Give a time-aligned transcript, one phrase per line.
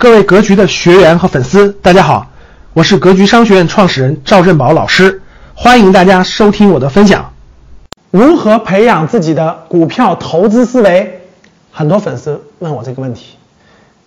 [0.00, 2.24] 各位格局的学员和粉丝，大家好，
[2.72, 5.20] 我是格局商学院创始人赵振宝老师，
[5.56, 7.32] 欢迎大家收听我的分享。
[8.12, 11.20] 如何培养自己的股票投资思维？
[11.72, 13.34] 很多粉丝问我这个问题，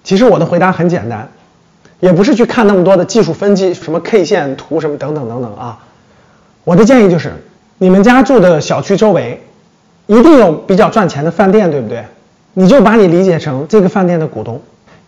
[0.02, 1.28] 其实我的回答很简单，
[2.00, 5.78] 也不是去看那么多的技术分析，什么 K 线图什么等等等等啊。
[6.64, 7.34] 我的建议就是，
[7.78, 9.44] 你们家住的小区周围
[10.08, 12.06] 一定有比较赚钱的饭店，对不对？
[12.54, 14.62] 你就把你理解成这个饭店的股东。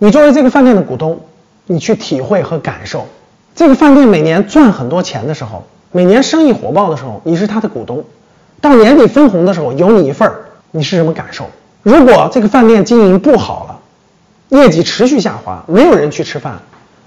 [0.03, 1.21] 你作为这个饭店的股东，
[1.65, 3.07] 你去体会和感受，
[3.55, 8.03] 这个饭店每年赚很多钱的时候，每年生意火爆的时候，你是他的股东，
[8.59, 10.35] 到年底分红的时候有你一份儿，
[10.71, 11.45] 你是什么感受？
[11.83, 13.79] 如果这个饭店经营不好了，
[14.49, 16.59] 业绩持续下滑，没有人去吃饭，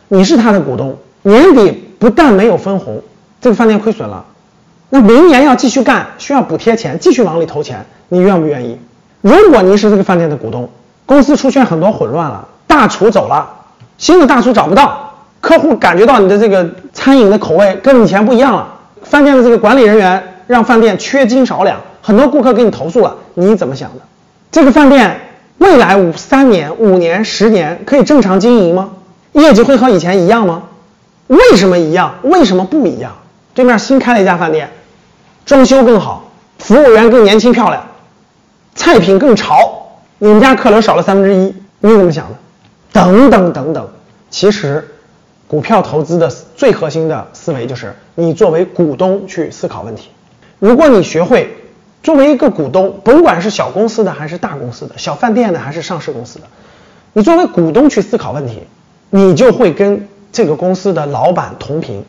[0.08, 3.02] 你是他的股东，年底不但没有分红，
[3.42, 4.24] 这个饭店亏损了，
[4.88, 8.78] 那明年要继续干，需要补贴钱，继续往里投钱，你愿不愿意？
[9.20, 10.70] 如果您是这个饭店的股东，
[11.04, 12.48] 公司出现很多混乱了。
[12.76, 13.48] 大厨走了，
[13.96, 18.68] 新的大厨找不到，客户感觉到你的这个餐饮的口味跟以前不一样了。
[19.02, 24.02] 饭店的这个管理人员让饭店缺斤少两，很多顾客给你投诉了，你怎么想的？
[24.52, 25.18] 这个饭店
[25.56, 28.90] 未来五三年、五年、十年可以正常经营吗？
[29.32, 30.64] 业绩会和以前一样吗？
[31.28, 32.16] 为什么一样？
[32.24, 33.12] 为什么不一样？
[33.54, 34.68] 对面新开了一家饭店，
[35.46, 36.24] 装修更好，
[36.58, 37.82] 服务员更年轻漂亮，
[38.74, 39.56] 菜品更潮，
[40.18, 42.34] 你们家客流少了三分之一，你怎么想的？
[42.96, 43.88] 等等等等，
[44.30, 44.88] 其实，
[45.46, 50.08] 股票投资的最核心的思维就是你作为股东去思考问题。
[50.58, 51.54] 如果你学会
[52.02, 56.46] 作为一个股东，甭管是小公司的还是大公司的，小饭店的还是上市公司的，
[57.12, 58.62] 你作为股东去思考问题，
[59.10, 62.02] 你就会跟这个公司的老板同频，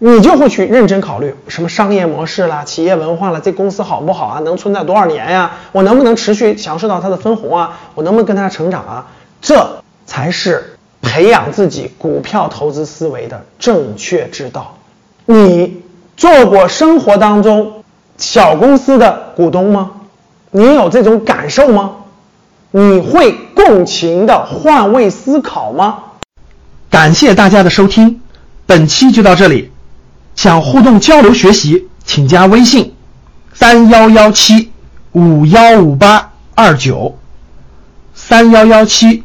[0.00, 4.40] 你就会去认真考虑什么商业模式啦、企业文化啦，这公司好不好啊？
[4.40, 5.52] 能存在多少年呀？
[5.70, 7.78] 我能不能持续享受到它的分红啊？
[7.94, 9.06] 我能不能跟它成长啊？
[9.40, 9.81] 这。
[10.12, 14.76] 才是培养自己股票投资思维的正确之道。
[15.24, 15.80] 你
[16.18, 17.82] 做过生活当中
[18.18, 19.92] 小公司的股东吗？
[20.50, 21.92] 你有这种感受吗？
[22.72, 26.00] 你会共情的换位思考吗？
[26.90, 28.20] 感谢大家的收听，
[28.66, 29.72] 本期就到这里。
[30.36, 32.94] 想互动交流学习，请加微信：
[33.54, 34.70] 三幺幺七
[35.12, 37.16] 五幺五八二九
[38.12, 39.24] 三幺幺七。